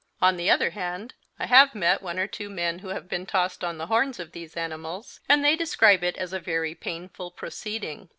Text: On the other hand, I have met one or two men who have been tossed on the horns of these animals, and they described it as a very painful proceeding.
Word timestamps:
On 0.19 0.35
the 0.35 0.49
other 0.49 0.71
hand, 0.71 1.13
I 1.37 1.45
have 1.45 1.75
met 1.75 2.01
one 2.01 2.17
or 2.17 2.25
two 2.25 2.49
men 2.49 2.79
who 2.79 2.87
have 2.87 3.07
been 3.07 3.27
tossed 3.27 3.63
on 3.63 3.77
the 3.77 3.85
horns 3.85 4.19
of 4.19 4.31
these 4.31 4.57
animals, 4.57 5.19
and 5.29 5.45
they 5.45 5.55
described 5.55 6.03
it 6.03 6.17
as 6.17 6.33
a 6.33 6.39
very 6.39 6.73
painful 6.73 7.29
proceeding. 7.29 8.09